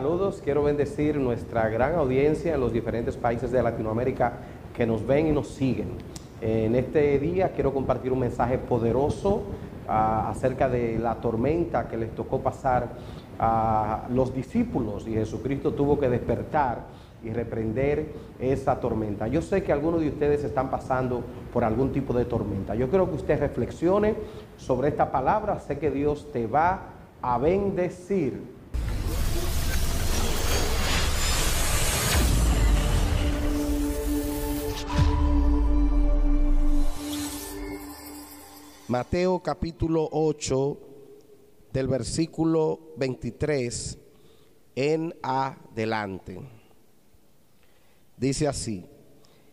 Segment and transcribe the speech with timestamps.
[0.00, 4.32] Saludos, quiero bendecir nuestra gran audiencia en los diferentes países de Latinoamérica
[4.74, 5.88] que nos ven y nos siguen.
[6.40, 9.42] En este día quiero compartir un mensaje poderoso
[9.86, 12.88] ah, acerca de la tormenta que les tocó pasar
[13.38, 16.86] a los discípulos y Jesucristo tuvo que despertar
[17.22, 19.28] y reprender esa tormenta.
[19.28, 22.74] Yo sé que algunos de ustedes están pasando por algún tipo de tormenta.
[22.74, 24.14] Yo quiero que usted reflexione
[24.56, 25.60] sobre esta palabra.
[25.60, 26.84] Sé que Dios te va
[27.20, 28.59] a bendecir.
[38.90, 40.78] Mateo capítulo 8
[41.72, 43.96] del versículo 23
[44.74, 46.40] en adelante.
[48.16, 48.84] Dice así,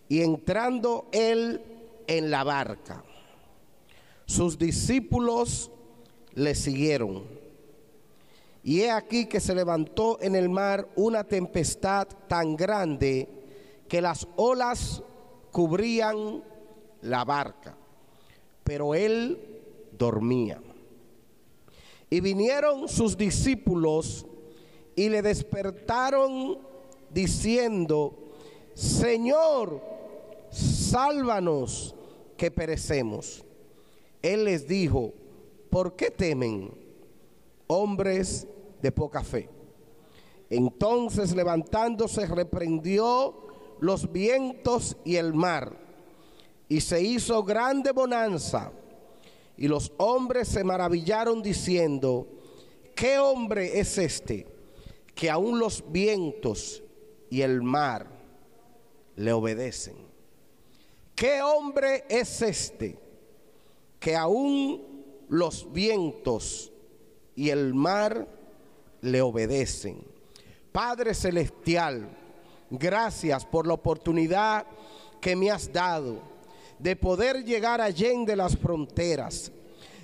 [0.10, 1.62] y entrando él
[2.08, 3.04] en la barca,
[4.26, 5.70] sus discípulos
[6.34, 7.24] le siguieron.
[8.64, 13.30] Y he aquí que se levantó en el mar una tempestad tan grande
[13.88, 15.04] que las olas
[15.52, 16.44] cubrían
[17.02, 17.78] la barca
[18.68, 19.40] pero él
[19.98, 20.62] dormía.
[22.10, 24.26] Y vinieron sus discípulos
[24.94, 26.60] y le despertaron
[27.10, 28.34] diciendo,
[28.73, 29.82] Señor,
[30.52, 31.95] sálvanos
[32.36, 33.45] que perecemos.
[34.22, 35.14] Él les dijo,
[35.70, 36.70] ¿por qué temen,
[37.68, 38.50] hombres
[38.82, 39.48] de poca fe?
[40.50, 43.48] Entonces levantándose reprendió
[43.80, 45.87] los vientos y el mar
[46.70, 48.72] y se hizo grande bonanza.
[49.58, 52.28] Y los hombres se maravillaron diciendo,
[52.95, 54.45] ¿qué hombre es este
[55.16, 56.83] que aún los vientos
[57.30, 58.08] y el mar
[59.16, 59.95] le obedecen?
[61.16, 62.99] ¿Qué hombre es este
[63.99, 66.72] que aún los vientos
[67.36, 68.28] y el mar
[69.02, 70.05] le obedecen?
[70.72, 72.08] Padre Celestial,
[72.70, 74.67] gracias por la oportunidad
[75.20, 76.36] que me has dado
[76.80, 79.52] de poder llegar allí de las fronteras,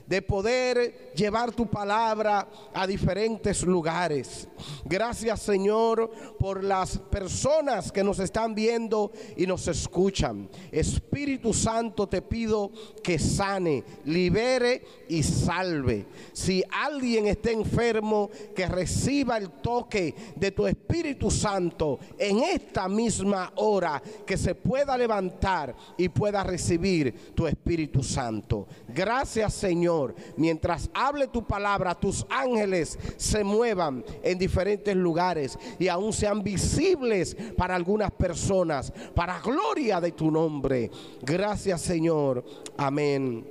[0.07, 4.47] de poder llevar tu palabra a diferentes lugares.
[4.85, 10.49] Gracias Señor por las personas que nos están viendo y nos escuchan.
[10.71, 12.71] Espíritu Santo te pido
[13.03, 16.05] que sane, libere y salve.
[16.33, 23.51] Si alguien está enfermo, que reciba el toque de tu Espíritu Santo en esta misma
[23.55, 28.67] hora, que se pueda levantar y pueda recibir tu Espíritu Santo.
[28.87, 29.92] Gracias Señor.
[30.37, 37.35] Mientras hable tu palabra, tus ángeles se muevan en diferentes lugares y aún sean visibles
[37.57, 40.89] para algunas personas, para gloria de tu nombre.
[41.21, 42.43] Gracias Señor.
[42.77, 43.47] Amén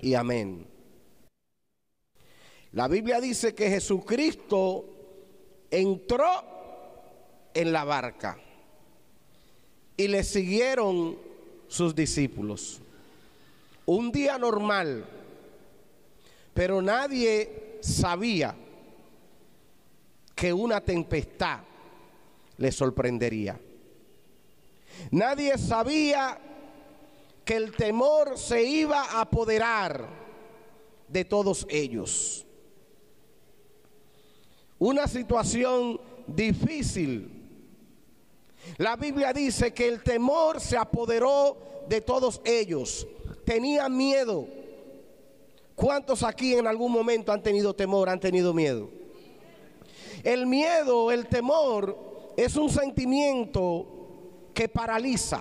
[0.00, 0.66] y amén.
[2.72, 4.84] La Biblia dice que Jesucristo
[5.70, 6.28] entró
[7.52, 8.38] en la barca
[9.96, 11.18] y le siguieron
[11.68, 12.80] sus discípulos.
[13.86, 15.04] Un día normal,
[16.60, 18.54] pero nadie sabía
[20.34, 21.60] que una tempestad
[22.58, 23.58] le sorprendería.
[25.10, 26.38] Nadie sabía
[27.46, 30.06] que el temor se iba a apoderar
[31.08, 32.44] de todos ellos.
[34.78, 37.42] Una situación difícil.
[38.76, 41.56] La Biblia dice que el temor se apoderó
[41.88, 43.06] de todos ellos.
[43.46, 44.59] Tenían miedo.
[45.80, 48.90] ¿Cuántos aquí en algún momento han tenido temor, han tenido miedo?
[50.22, 55.40] El miedo, el temor, es un sentimiento que paraliza.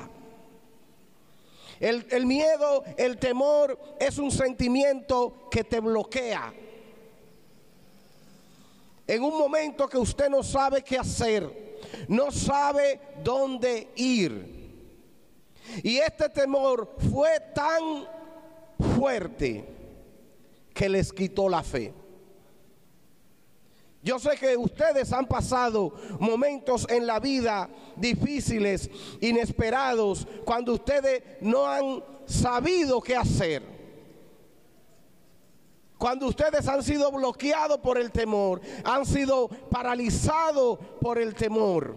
[1.81, 6.53] El, miedo, el temor es un sentimiento que te bloquea.
[9.07, 14.71] En un momento que usted no sabe qué hacer, no sabe dónde ir.
[15.83, 18.07] Y este temor fue tan
[18.95, 19.78] fuerte
[20.79, 21.93] que les quitó la fe.
[24.01, 25.91] Yo sé que ustedes han pasado
[26.21, 28.89] momentos en la vida difíciles,
[29.19, 33.61] inesperados, cuando ustedes no han sabido qué hacer.
[35.97, 41.93] Cuando ustedes han sido bloqueados por el temor, han sido paralizados por el temor.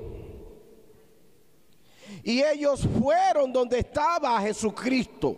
[2.24, 5.36] Y ellos fueron donde estaba Jesucristo.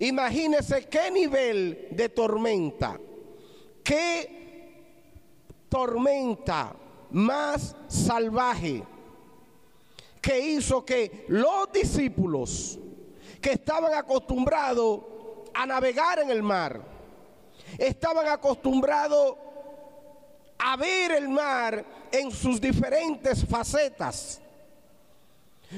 [0.00, 3.00] Imagínense qué nivel de tormenta,
[3.82, 4.38] qué
[5.68, 6.74] tormenta
[7.10, 8.82] más salvaje
[10.20, 12.78] que hizo que los discípulos
[13.40, 15.00] que estaban acostumbrados
[15.54, 16.80] a navegar en el mar,
[17.76, 19.36] estaban acostumbrados
[20.58, 24.40] a ver el mar en sus diferentes facetas.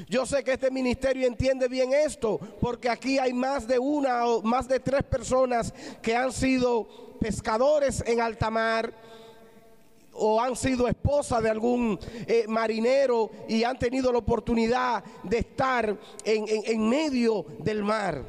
[0.08, 4.42] Yo sé que este ministerio entiende bien esto, porque aquí hay más de una o
[4.42, 8.92] más de tres personas que han sido pescadores en alta mar
[10.12, 15.96] o han sido esposas de algún eh, marinero y han tenido la oportunidad de estar
[16.24, 18.22] en medio del mar.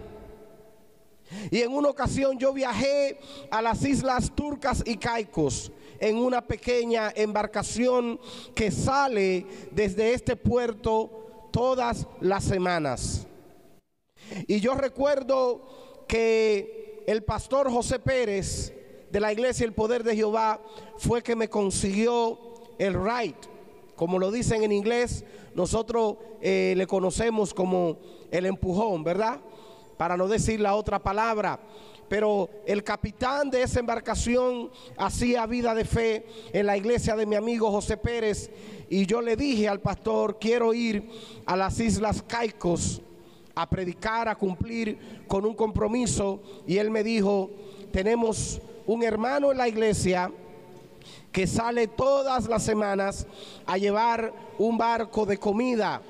[1.49, 3.19] Y en una ocasión yo viajé
[3.49, 8.19] a las islas turcas y caicos en una pequeña embarcación
[8.55, 11.20] que sale desde este puerto
[11.51, 13.27] todas las semanas.
[14.47, 18.73] Y yo recuerdo que el pastor José Pérez
[19.11, 20.61] de la iglesia El Poder de Jehová
[20.97, 22.39] fue que me consiguió
[22.79, 23.35] el right.
[23.95, 27.97] Como lo dicen en inglés, nosotros eh, le conocemos como
[28.31, 29.39] el empujón, ¿verdad?
[29.97, 31.59] Para no decir la otra palabra
[32.11, 37.37] pero el capitán de esa embarcación hacía vida de fe en la iglesia de mi
[37.37, 38.51] amigo José Pérez.
[38.89, 41.09] Y yo le dije al pastor, quiero ir
[41.45, 43.01] a las Islas Caicos
[43.55, 47.49] a predicar, a cumplir con un compromiso y él me dijo,
[47.93, 50.29] tenemos un hermano en la iglesia
[51.31, 53.25] que sale todas las semanas
[53.65, 56.01] a llevar un barco de comida,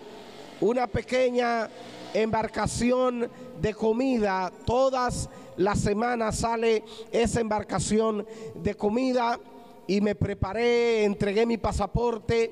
[0.62, 1.70] una pequeña
[2.16, 3.30] embarcación
[3.62, 8.26] de comida todas la semana sale esa embarcación
[8.56, 9.40] de comida
[9.88, 12.52] y me preparé, entregué mi pasaporte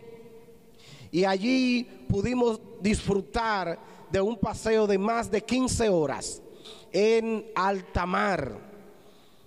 [1.12, 3.80] y allí pudimos disfrutar
[4.12, 6.42] de un paseo de más de 15 horas
[6.92, 8.58] en alta mar.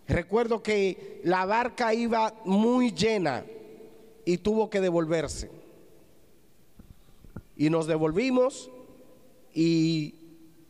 [0.08, 3.44] Recuerdo que la barca iba muy llena
[4.24, 5.50] y tuvo que devolverse.
[7.56, 8.70] Y nos devolvimos
[9.54, 10.14] y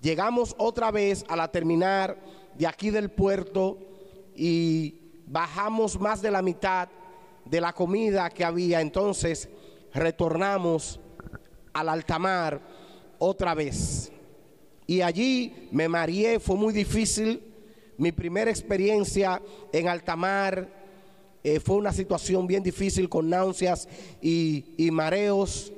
[0.00, 2.17] llegamos otra vez a la terminal
[2.58, 3.78] de aquí del puerto
[4.34, 4.94] y
[5.26, 6.88] bajamos más de la mitad
[7.44, 8.81] de la comida que había.
[8.81, 9.49] Entonces
[9.93, 11.00] retornamos
[11.72, 12.60] al altamar
[13.19, 14.12] otra vez.
[14.87, 17.43] Y allí me mareé, fue muy difícil.
[17.96, 19.40] Mi primera experiencia
[19.72, 20.69] en altamar
[21.44, 23.88] eh, fue una situación bien difícil con náuseas
[24.20, 25.72] y, y mareos.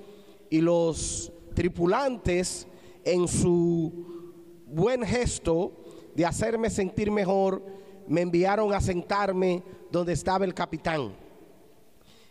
[0.50, 2.66] Y los tripulantes
[3.04, 4.32] en su
[4.66, 5.83] buen gesto
[6.14, 7.62] de hacerme sentir mejor,
[8.06, 11.12] me enviaron a sentarme donde estaba el capitán.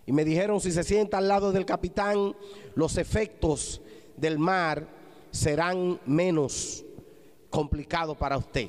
[0.06, 2.35] Y me dijeron, si se sienta al lado del capitán,
[2.75, 3.81] los efectos
[4.18, 4.88] del mar
[5.31, 6.85] serán menos
[7.50, 8.68] complicados para usted.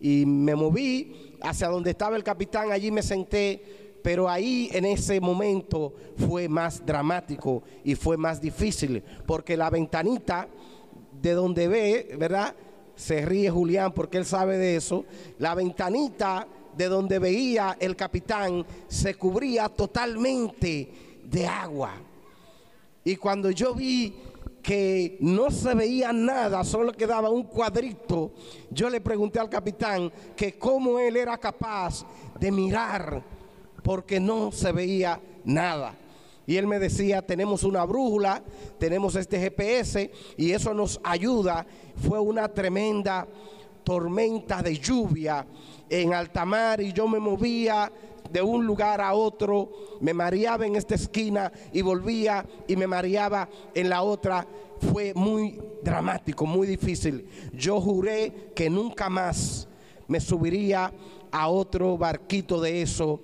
[0.00, 5.20] Y me moví hacia donde estaba el capitán, allí me senté, pero ahí en ese
[5.20, 10.48] momento fue más dramático y fue más difícil, porque la ventanita
[11.20, 12.54] de donde ve, ¿verdad?
[12.96, 15.04] Se ríe Julián porque él sabe de eso,
[15.38, 20.90] la ventanita de donde veía el capitán se cubría totalmente
[21.24, 21.92] de agua.
[23.04, 24.14] Y cuando yo vi
[24.62, 28.32] que no se veía nada, solo quedaba un cuadrito,
[28.70, 32.04] yo le pregunté al capitán que cómo él era capaz
[32.38, 33.22] de mirar
[33.82, 35.94] porque no se veía nada.
[36.46, 38.42] Y él me decía, tenemos una brújula,
[38.78, 41.66] tenemos este GPS y eso nos ayuda.
[41.96, 43.26] Fue una tremenda
[43.82, 45.46] tormenta de lluvia
[45.88, 47.92] en alta mar y yo me movía
[48.30, 53.48] de un lugar a otro, me mareaba en esta esquina y volvía y me mareaba
[53.74, 54.46] en la otra.
[54.92, 57.26] Fue muy dramático, muy difícil.
[57.52, 59.68] Yo juré que nunca más
[60.06, 60.92] me subiría
[61.32, 63.20] a otro barquito de eso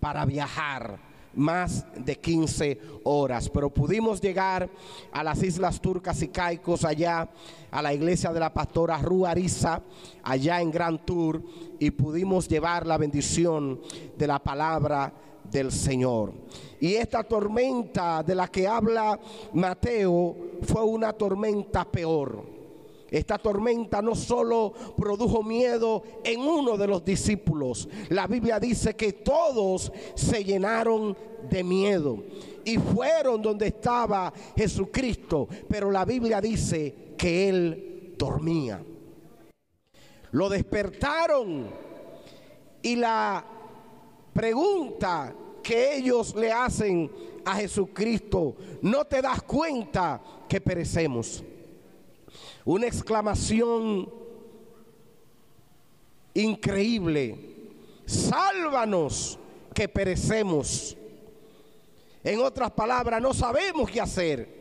[0.00, 4.68] para viajar más de 15 horas, pero pudimos llegar
[5.12, 7.28] a las Islas Turcas y Caicos, allá
[7.70, 9.82] a la iglesia de la pastora Ruariza,
[10.22, 11.42] allá en Gran Tour,
[11.78, 13.80] y pudimos llevar la bendición
[14.16, 15.12] de la palabra
[15.50, 16.32] del Señor.
[16.80, 19.18] Y esta tormenta de la que habla
[19.52, 22.57] Mateo fue una tormenta peor
[23.10, 29.12] esta tormenta no solo produjo miedo en uno de los discípulos, la Biblia dice que
[29.12, 31.16] todos se llenaron
[31.48, 32.22] de miedo
[32.64, 38.82] y fueron donde estaba Jesucristo, pero la Biblia dice que él dormía.
[40.32, 41.66] Lo despertaron
[42.82, 43.44] y la
[44.34, 47.10] pregunta que ellos le hacen
[47.44, 51.42] a Jesucristo, ¿no te das cuenta que perecemos?
[52.68, 54.12] Una exclamación
[56.34, 57.34] increíble.
[58.04, 59.38] Sálvanos
[59.72, 60.94] que perecemos.
[62.22, 64.58] En otras palabras, no sabemos qué hacer.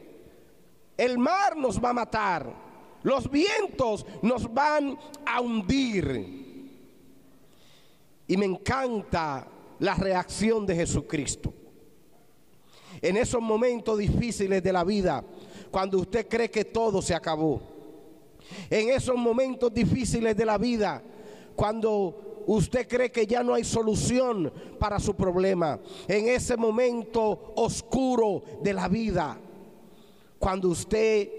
[0.95, 2.53] El mar nos va a matar.
[3.03, 6.71] Los vientos nos van a hundir.
[8.25, 9.49] Y me encanta
[9.79, 11.53] la reacción de Jesucristo.
[13.01, 15.25] En esos momentos difíciles de la vida,
[15.69, 17.75] cuando usted cree que todo se acabó.
[18.69, 21.01] En esos momentos difíciles de la vida,
[21.55, 25.79] cuando usted cree que ya no hay solución para su problema.
[26.07, 29.37] En ese momento oscuro de la vida,
[30.39, 31.29] cuando usted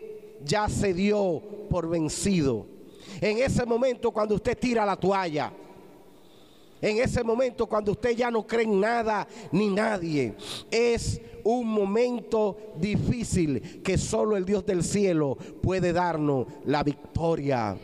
[0.45, 2.67] ya se dio por vencido.
[3.21, 5.53] En ese momento cuando usted tira la toalla.
[6.81, 10.35] En ese momento cuando usted ya no cree en nada ni nadie.
[10.71, 17.77] Es un momento difícil que solo el Dios del cielo puede darnos la victoria.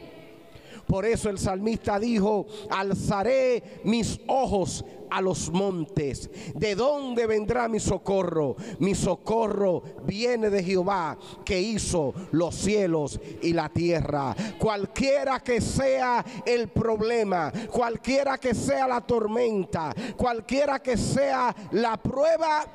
[0.86, 6.30] Por eso el salmista dijo, alzaré mis ojos a los montes.
[6.54, 8.56] ¿De dónde vendrá mi socorro?
[8.78, 14.34] Mi socorro viene de Jehová que hizo los cielos y la tierra.
[14.58, 22.66] Cualquiera que sea el problema, cualquiera que sea la tormenta, cualquiera que sea la prueba,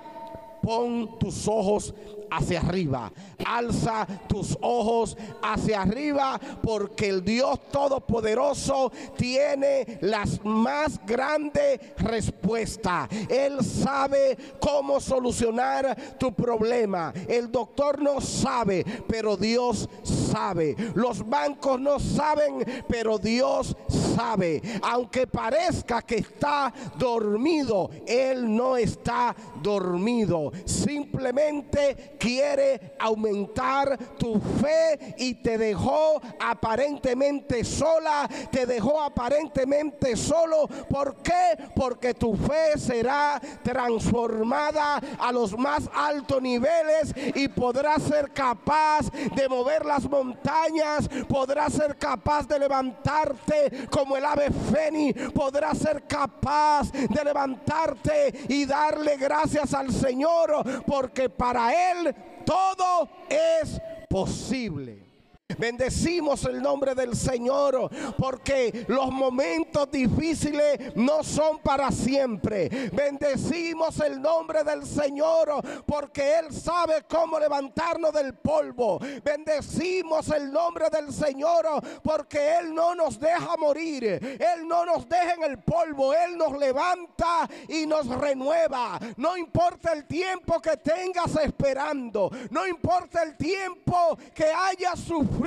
[0.62, 1.94] pon tus ojos
[2.32, 3.12] hacia arriba.
[3.46, 13.10] Alza tus ojos hacia arriba porque el Dios Todopoderoso tiene las más grandes respuestas.
[13.30, 17.14] Él sabe cómo solucionar tu problema.
[17.28, 20.76] El doctor no sabe, pero Dios sabe.
[20.96, 23.76] Los bancos no saben, pero Dios
[24.16, 24.62] sabe.
[24.82, 30.52] Aunque parezca que está dormido, Él no está dormido.
[30.66, 40.68] Simplemente quiere aumentar tu fe y te dejó aparentemente sola, te dejó aparentemente solo.
[40.90, 41.58] ¿Por qué?
[41.76, 49.48] Porque tu fe será transformada a los más altos niveles y podrás ser capaz de
[49.48, 56.92] mover las montañas, podrás ser capaz de levantarte como el ave fénix, podrás ser capaz
[56.92, 62.09] de levantarte y darle gracias al Señor porque para Él
[62.46, 65.09] todo es posible.
[65.58, 72.70] Bendecimos el nombre del Señor porque los momentos difíciles no son para siempre.
[72.94, 79.00] Bendecimos el nombre del Señor porque Él sabe cómo levantarnos del polvo.
[79.24, 81.66] Bendecimos el nombre del Señor
[82.04, 84.04] porque Él no nos deja morir.
[84.06, 86.14] Él no nos deja en el polvo.
[86.14, 89.00] Él nos levanta y nos renueva.
[89.18, 92.30] No importa el tiempo que tengas esperando.
[92.52, 95.39] No importa el tiempo que hayas sufrido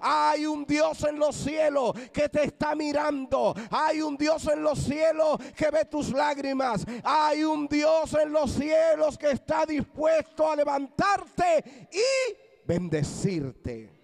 [0.00, 3.54] hay un Dios en los cielos que te está mirando.
[3.70, 6.84] Hay un Dios en los cielos que ve tus lágrimas.
[7.04, 13.98] Hay un Dios en los cielos que está dispuesto a levantarte y bendecirte.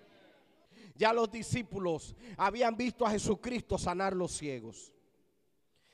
[0.96, 4.92] Ya los discípulos habían visto a Jesucristo sanar los ciegos.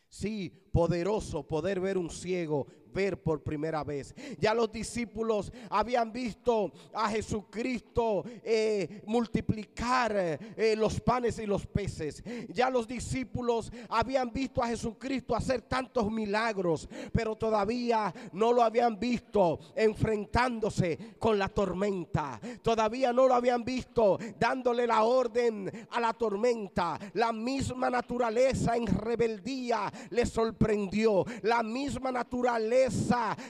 [0.09, 4.15] Sí, poderoso poder ver un ciego ver por primera vez.
[4.39, 12.23] Ya los discípulos habían visto a Jesucristo eh, multiplicar eh, los panes y los peces.
[12.49, 18.99] Ya los discípulos habían visto a Jesucristo hacer tantos milagros, pero todavía no lo habían
[18.99, 22.41] visto enfrentándose con la tormenta.
[22.63, 26.99] Todavía no lo habían visto dándole la orden a la tormenta.
[27.15, 31.25] La misma naturaleza en rebeldía les sorprendió.
[31.43, 32.80] La misma naturaleza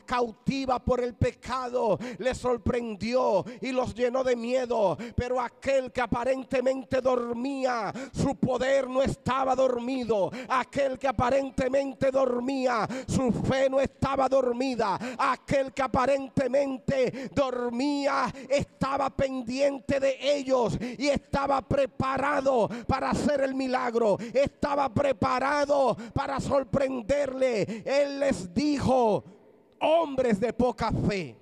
[0.07, 4.97] cautiva por el pecado le sorprendió y los llenó de miedo.
[5.15, 10.31] Pero aquel que aparentemente dormía, su poder no estaba dormido.
[10.49, 14.99] Aquel que aparentemente dormía, su fe no estaba dormida.
[15.19, 24.19] Aquel que aparentemente dormía, estaba pendiente de ellos y estaba preparado para hacer el milagro.
[24.33, 27.83] Estaba preparado para sorprenderle.
[27.85, 29.20] Él les dijo,
[29.81, 31.37] hombres de poca fe,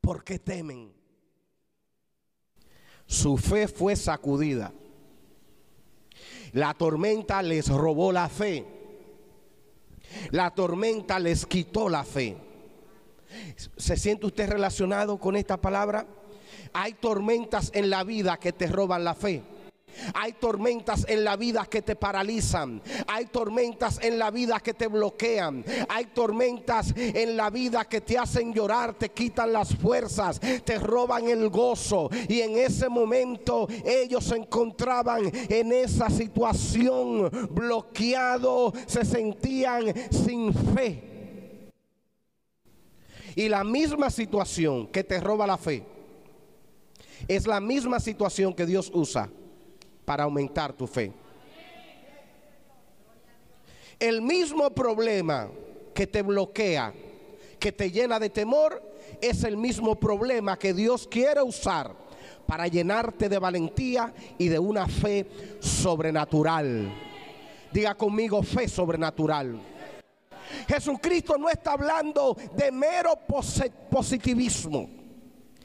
[0.00, 0.92] ¿por qué temen?
[3.06, 4.72] Su fe fue sacudida.
[6.52, 8.64] La tormenta les robó la fe.
[10.30, 12.36] La tormenta les quitó la fe.
[13.76, 16.06] ¿Se siente usted relacionado con esta palabra?
[16.72, 19.42] Hay tormentas en la vida que te roban la fe.
[20.14, 22.82] Hay tormentas en la vida que te paralizan.
[23.06, 25.64] Hay tormentas en la vida que te bloquean.
[25.88, 31.28] Hay tormentas en la vida que te hacen llorar, te quitan las fuerzas, te roban
[31.28, 32.10] el gozo.
[32.28, 41.70] Y en ese momento ellos se encontraban en esa situación bloqueado, se sentían sin fe.
[43.36, 45.84] Y la misma situación que te roba la fe
[47.28, 49.30] es la misma situación que Dios usa
[50.10, 51.12] para aumentar tu fe.
[53.96, 55.48] El mismo problema
[55.94, 56.92] que te bloquea,
[57.60, 58.82] que te llena de temor,
[59.20, 61.94] es el mismo problema que Dios quiere usar
[62.44, 65.28] para llenarte de valentía y de una fe
[65.60, 66.92] sobrenatural.
[67.70, 69.60] Diga conmigo fe sobrenatural.
[70.66, 73.12] Jesucristo no está hablando de mero
[73.88, 74.99] positivismo.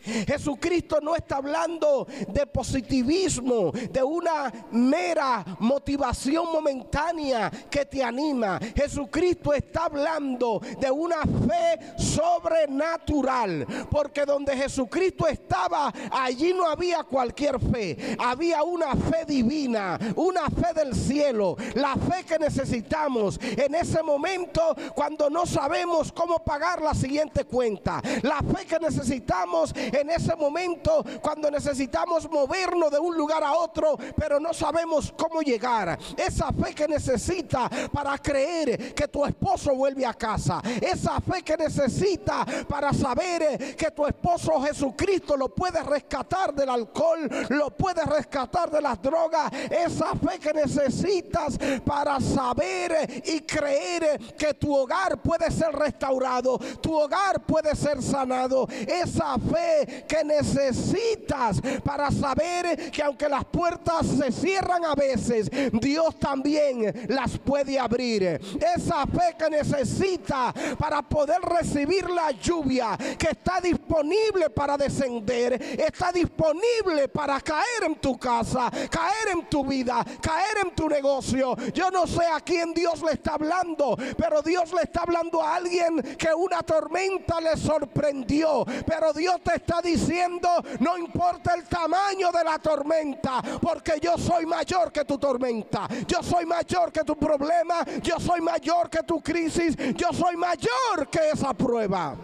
[0.06, 8.60] Jesucristo no está hablando de positivismo, de una mera motivación momentánea que te anima.
[8.76, 17.60] Jesucristo está hablando de una fe sobrenatural, porque donde Jesucristo estaba, allí no había cualquier
[17.60, 24.02] fe, había una fe divina, una fe del cielo, la fe que necesitamos en ese
[24.04, 30.36] momento cuando no sabemos cómo pagar la siguiente cuenta, la fe que necesitamos en ese
[30.36, 35.98] momento cuando necesitamos movernos de un lugar a otro, pero no sabemos cómo llegar.
[36.18, 40.62] Esa fe que necesita para creer que tu esposo vuelve a casa.
[40.82, 47.30] Esa fe que necesita para saber que tu esposo Jesucristo lo puede rescatar del alcohol,
[47.50, 49.52] lo puede rescatar de las drogas.
[49.70, 56.98] Esa fe que necesitas para saber y creer que tu hogar puede ser restaurado, tu
[56.98, 58.68] hogar puede ser sanado.
[58.70, 66.18] Esa fe que necesitas para saber que aunque las puertas se cierran a veces, Dios
[66.20, 68.40] también las puede abrir.
[68.76, 76.12] Esa fe que necesita para poder recibir la lluvia que está disponible para descender, está
[76.12, 81.56] disponible para caer en tu casa, caer en tu vida, caer en tu negocio.
[81.74, 85.56] Yo no sé a quién Dios le está hablando, pero Dios le está hablando a
[85.56, 92.32] alguien que una tormenta le sorprendió, pero Dios te está diciendo no importa el tamaño
[92.32, 97.16] de la tormenta, porque yo soy mayor que tu tormenta, yo soy mayor que tu
[97.16, 102.16] problema, yo soy mayor que tu crisis, yo soy mayor que esa prueba.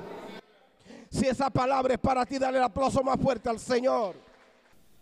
[1.10, 4.16] Si esa palabra es para ti, dale el aplauso más fuerte al Señor.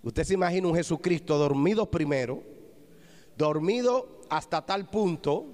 [0.01, 2.41] Usted se imagina un Jesucristo dormido primero,
[3.37, 5.45] dormido hasta tal punto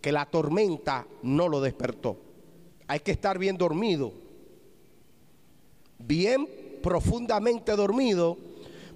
[0.00, 2.18] que la tormenta no lo despertó.
[2.86, 4.21] Hay que estar bien dormido
[6.06, 6.48] bien
[6.82, 8.36] profundamente dormido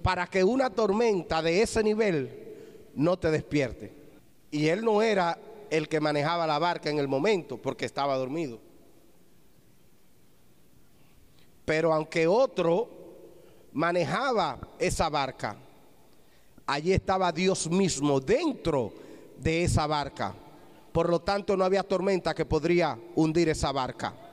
[0.01, 2.47] para que una tormenta de ese nivel
[2.95, 3.91] no te despierte.
[4.51, 5.37] Y él no era
[5.69, 8.59] el que manejaba la barca en el momento porque estaba dormido.
[11.65, 12.87] Pero aunque otro
[13.73, 15.57] manejaba esa barca,
[16.65, 18.93] allí estaba Dios mismo dentro
[19.37, 20.33] de esa barca.
[20.91, 24.26] Por lo tanto, no había tormenta que podría hundir esa barca.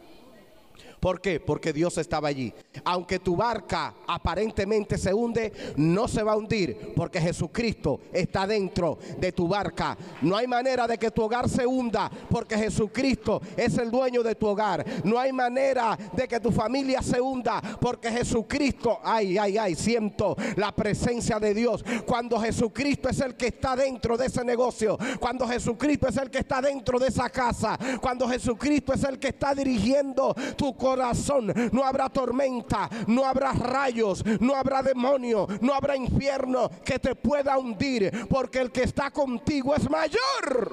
[1.05, 1.39] ¿Por qué?
[1.39, 2.51] Porque Dios estaba allí.
[2.83, 8.97] Aunque tu barca aparentemente se hunde, no se va a hundir porque Jesucristo está dentro
[9.19, 9.99] de tu barca.
[10.23, 14.35] No hay manera de que tu hogar se hunda porque Jesucristo es el dueño de
[14.35, 14.83] tu hogar.
[15.05, 20.35] No hay manera de que tu familia se hunda porque Jesucristo, ay, ay, ay, siento
[20.57, 21.85] la presencia de Dios.
[22.07, 26.39] Cuando Jesucristo es el que está dentro de ese negocio, cuando Jesucristo es el que
[26.39, 31.53] está dentro de esa casa, cuando Jesucristo es el que está dirigiendo tu corazón corazón
[31.73, 37.59] no habrá tormenta, no habrá rayos, no habrá demonio, no habrá infierno que te pueda
[37.59, 40.73] hundir, porque el que está contigo es mayor.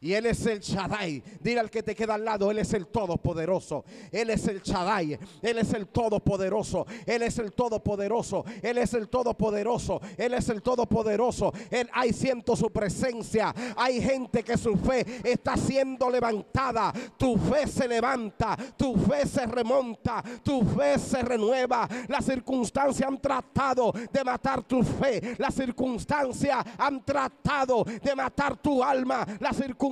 [0.00, 1.22] Y Él es el Shaddai.
[1.40, 3.84] Dile al que te queda al lado, Él es el Todopoderoso.
[4.12, 5.18] Él es el Shaddai.
[5.42, 6.86] Él es el Todopoderoso.
[7.04, 8.44] Él es el Todopoderoso.
[8.62, 10.00] Él es el Todopoderoso.
[10.16, 11.52] Él es el Todopoderoso.
[11.70, 13.52] Él, hay siento su presencia.
[13.76, 16.92] Hay gente que su fe está siendo levantada.
[17.16, 18.56] Tu fe se levanta.
[18.76, 20.22] Tu fe se remonta.
[20.44, 21.88] Tu fe se renueva.
[22.06, 25.34] Las circunstancias han tratado de matar tu fe.
[25.38, 29.26] Las circunstancias han tratado de matar tu alma.
[29.40, 29.87] Las circunstancias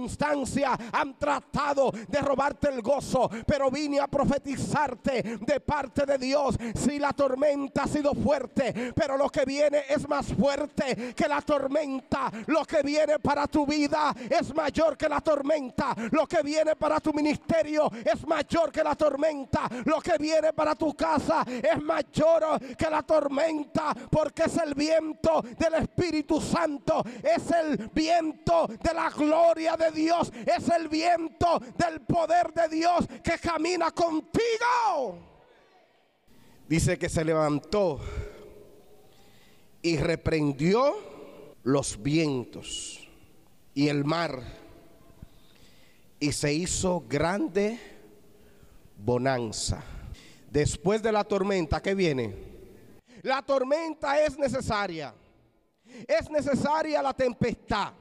[0.93, 6.57] han tratado de robarte el gozo, pero vine a profetizarte de parte de Dios.
[6.75, 11.41] Si la tormenta ha sido fuerte, pero lo que viene es más fuerte que la
[11.41, 12.31] tormenta.
[12.47, 15.95] Lo que viene para tu vida es mayor que la tormenta.
[16.11, 19.69] Lo que viene para tu ministerio es mayor que la tormenta.
[19.85, 25.43] Lo que viene para tu casa es mayor que la tormenta, porque es el viento
[25.59, 32.01] del Espíritu Santo, es el viento de la gloria de Dios, es el viento del
[32.03, 35.19] poder de Dios que camina contigo.
[36.69, 38.01] Dice que se levantó
[39.83, 40.95] y reprendió
[41.63, 43.09] los vientos
[43.75, 44.43] y el mar
[46.19, 47.79] y se hizo grande
[48.97, 49.83] bonanza.
[50.51, 52.35] Después de la tormenta, ¿qué viene?
[53.23, 55.15] La tormenta es necesaria.
[56.07, 57.93] Es necesaria la tempestad.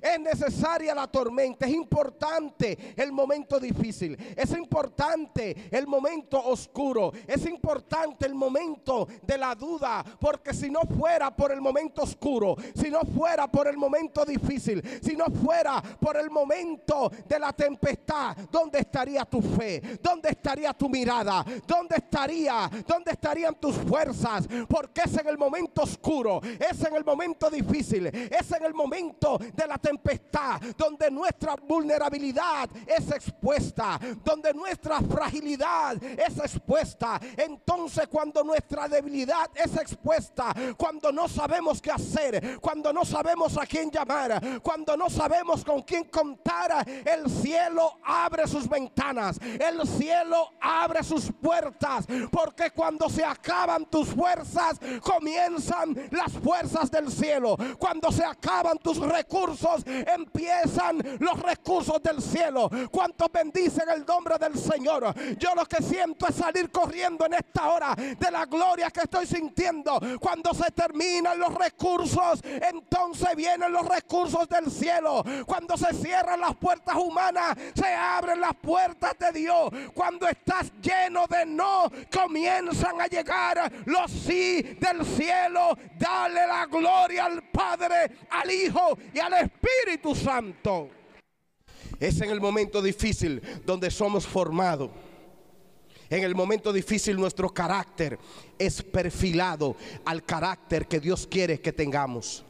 [0.00, 7.46] Es necesaria la tormenta, es importante el momento difícil, es importante el momento oscuro, es
[7.46, 12.90] importante el momento de la duda, porque si no fuera por el momento oscuro, si
[12.90, 18.36] no fuera por el momento difícil, si no fuera por el momento de la tempestad,
[18.50, 19.80] ¿dónde estaría tu fe?
[20.02, 21.44] ¿Dónde estaría tu mirada?
[21.66, 22.70] ¿Dónde estaría?
[22.86, 24.46] ¿Dónde estarían tus fuerzas?
[24.68, 29.38] Porque es en el momento oscuro, es en el momento difícil, es en el momento
[29.38, 37.20] de la tempestad, donde nuestra vulnerabilidad es expuesta, donde nuestra fragilidad es expuesta.
[37.36, 43.66] Entonces cuando nuestra debilidad es expuesta, cuando no sabemos qué hacer, cuando no sabemos a
[43.66, 50.52] quién llamar, cuando no sabemos con quién contar, el cielo abre sus ventanas, el cielo
[50.60, 57.56] abre sus puertas, porque cuando se acaban tus fuerzas, comienzan las fuerzas del cielo.
[57.78, 62.70] Cuando se acaban tus recursos, empiezan los recursos del cielo.
[62.90, 65.14] ¿Cuántos bendicen el nombre del Señor?
[65.38, 69.26] Yo lo que siento es salir corriendo en esta hora de la gloria que estoy
[69.26, 69.98] sintiendo.
[70.20, 75.24] Cuando se terminan los recursos, entonces vienen los recursos del cielo.
[75.46, 79.70] Cuando se cierran las puertas humanas, se abren las puertas de Dios.
[79.94, 85.76] Cuando estás lleno de no, comienzan a llegar los sí del cielo.
[85.98, 90.90] Dale la gloria al Padre, al Hijo y al Espíritu Espíritu Santo.
[92.00, 94.90] Es en el momento difícil donde somos formados.
[96.10, 98.18] En el momento difícil nuestro carácter
[98.58, 102.44] es perfilado al carácter que Dios quiere que tengamos.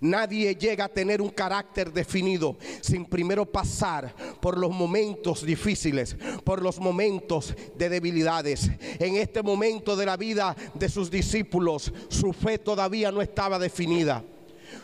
[0.00, 6.62] Nadie llega a tener un carácter definido sin primero pasar por los momentos difíciles, por
[6.62, 8.70] los momentos de debilidades.
[8.98, 14.22] En este momento de la vida de sus discípulos, su fe todavía no estaba definida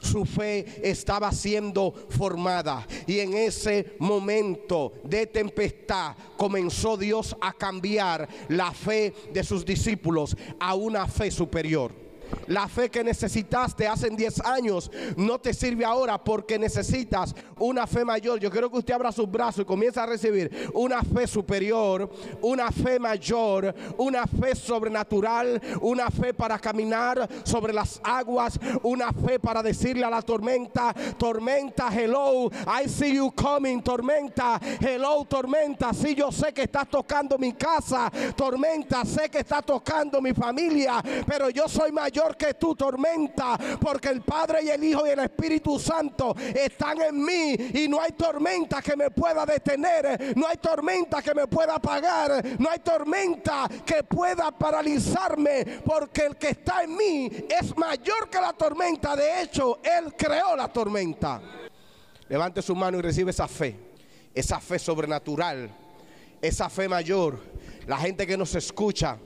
[0.01, 2.87] su fe estaba siendo formada.
[3.07, 10.37] Y en ese momento de tempestad comenzó Dios a cambiar la fe de sus discípulos
[10.59, 12.06] a una fe superior.
[12.47, 18.05] La fe que necesitaste hace 10 años no te sirve ahora porque necesitas una fe
[18.05, 18.39] mayor.
[18.39, 22.11] Yo quiero que usted abra sus brazos y comience a recibir una fe superior,
[22.43, 29.39] una fe mayor, una fe sobrenatural, una fe para caminar sobre las aguas, una fe
[29.39, 36.15] para decirle a la tormenta, tormenta, hello, I see you coming, tormenta, hello, tormenta, sí
[36.15, 41.51] yo sé que estás tocando mi casa, tormenta, sé que estás tocando mi familia, pero
[41.51, 45.79] yo soy mayor que tu tormenta, porque el Padre y el Hijo y el Espíritu
[45.79, 51.21] Santo están en mí y no hay tormenta que me pueda detener, no hay tormenta
[51.21, 56.97] que me pueda apagar, no hay tormenta que pueda paralizarme, porque el que está en
[56.97, 59.15] mí es mayor que la tormenta.
[59.15, 61.41] De hecho, Él creó la tormenta.
[62.29, 63.77] Levante su mano y recibe esa fe,
[64.35, 65.71] esa fe sobrenatural,
[66.41, 67.39] esa fe mayor.
[67.87, 69.17] La gente que nos escucha,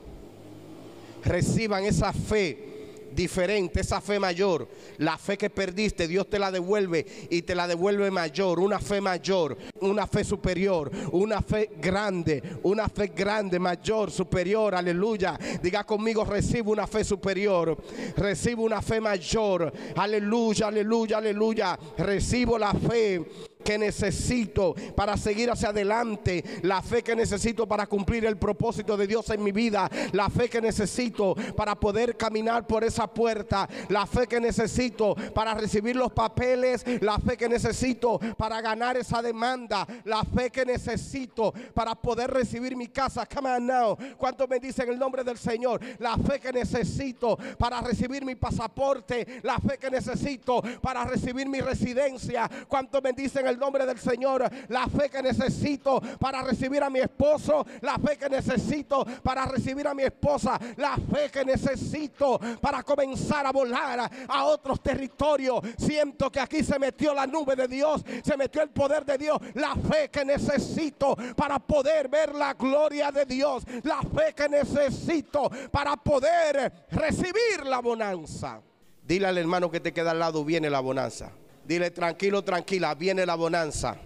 [1.25, 2.70] reciban esa fe
[3.13, 4.69] diferente, esa fe mayor.
[4.99, 9.01] La fe que perdiste, Dios te la devuelve y te la devuelve mayor, una fe
[9.01, 15.39] mayor, una fe superior, una fe grande, una fe grande, mayor, superior, aleluya.
[15.63, 17.77] Diga conmigo, recibo una fe superior,
[18.17, 21.79] recibo una fe mayor, aleluya, aleluya, aleluya.
[21.97, 28.25] Recibo la fe que necesito para seguir hacia adelante, la fe que necesito para cumplir
[28.25, 32.85] el propósito de Dios en mi vida, la fe que necesito para poder caminar por
[32.85, 38.61] esa puerta, la fe que necesito para recibir los papeles, la fe que necesito para
[38.61, 43.27] ganar esa demanda, la fe que necesito para poder recibir mi casa.
[43.27, 43.97] Come on now.
[44.17, 45.81] ¿Cuántos me dicen el nombre del Señor?
[45.99, 51.61] La fe que necesito para recibir mi pasaporte, la fe que necesito para recibir mi
[51.61, 52.51] residencia.
[52.69, 57.01] ¿Cuántos me dicen el nombre del Señor, la fe que necesito para recibir a mi
[57.01, 62.83] esposo, la fe que necesito para recibir a mi esposa, la fe que necesito para
[62.83, 65.61] comenzar a volar a otros territorios.
[65.77, 69.39] Siento que aquí se metió la nube de Dios, se metió el poder de Dios,
[69.55, 75.51] la fe que necesito para poder ver la gloria de Dios, la fe que necesito
[75.71, 78.61] para poder recibir la bonanza.
[79.03, 81.33] Dile al hermano que te queda al lado, viene la bonanza.
[81.71, 83.97] Dile tranquilo, tranquila, viene la bonanza.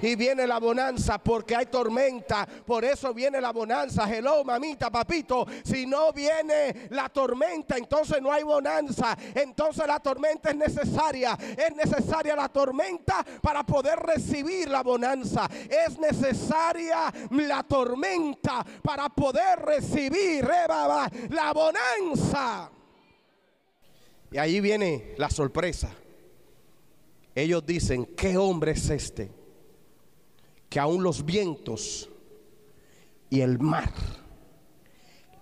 [0.00, 2.46] Y viene la bonanza porque hay tormenta.
[2.46, 4.10] Por eso viene la bonanza.
[4.10, 5.46] Hello, mamita, papito.
[5.62, 9.14] Si no viene la tormenta, entonces no hay bonanza.
[9.34, 11.36] Entonces la tormenta es necesaria.
[11.54, 15.46] Es necesaria la tormenta para poder recibir la bonanza.
[15.68, 20.48] Es necesaria la tormenta para poder recibir
[21.28, 22.70] la bonanza.
[24.30, 25.90] Y ahí viene la sorpresa.
[27.34, 29.30] Ellos dicen, ¿qué hombre es este?
[30.68, 32.10] Que aún los vientos
[33.30, 33.92] y el mar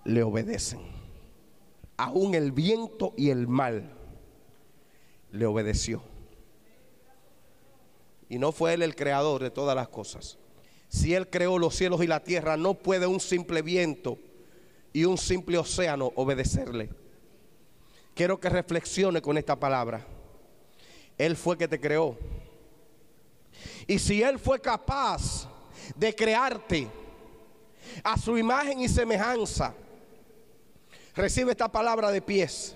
[0.05, 0.79] le obedecen.
[1.97, 3.83] Aún el viento y el mar
[5.31, 6.01] le obedeció.
[8.29, 10.37] Y no fue él el creador de todas las cosas.
[10.87, 14.17] Si él creó los cielos y la tierra, no puede un simple viento
[14.93, 16.89] y un simple océano obedecerle.
[18.13, 20.05] Quiero que reflexione con esta palabra.
[21.21, 22.17] Él fue que te creó.
[23.85, 25.47] Y si Él fue capaz
[25.95, 26.87] de crearte
[28.03, 29.71] a su imagen y semejanza,
[31.13, 32.75] recibe esta palabra de pies.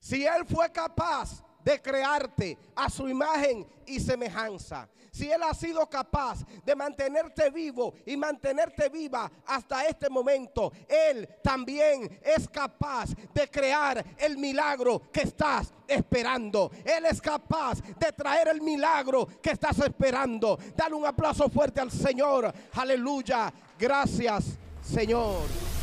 [0.00, 4.88] Si Él fue capaz de crearte a su imagen y semejanza.
[5.10, 11.28] Si Él ha sido capaz de mantenerte vivo y mantenerte viva hasta este momento, Él
[11.42, 16.70] también es capaz de crear el milagro que estás esperando.
[16.84, 20.56] Él es capaz de traer el milagro que estás esperando.
[20.76, 22.52] Dale un aplauso fuerte al Señor.
[22.74, 23.52] Aleluya.
[23.76, 25.75] Gracias, Señor.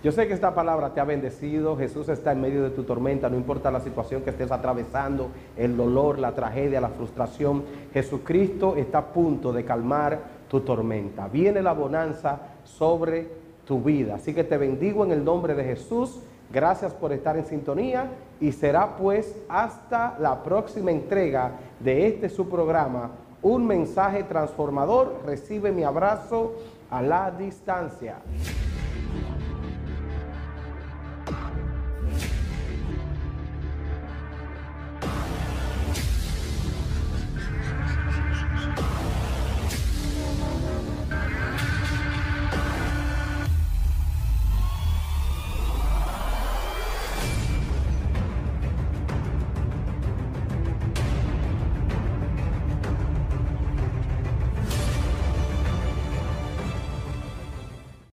[0.00, 1.76] Yo sé que esta palabra te ha bendecido.
[1.76, 5.76] Jesús está en medio de tu tormenta, no importa la situación que estés atravesando, el
[5.76, 7.64] dolor, la tragedia, la frustración.
[7.92, 11.26] Jesucristo está a punto de calmar tu tormenta.
[11.26, 13.26] Viene la bonanza sobre
[13.66, 14.14] tu vida.
[14.14, 16.20] Así que te bendigo en el nombre de Jesús.
[16.52, 18.06] Gracias por estar en sintonía
[18.40, 23.10] y será pues hasta la próxima entrega de este su programa,
[23.42, 25.22] un mensaje transformador.
[25.26, 26.54] Recibe mi abrazo
[26.88, 28.18] a la distancia.